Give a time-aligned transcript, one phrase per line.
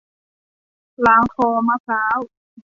[1.05, 2.17] ล้างคอมะพร้าว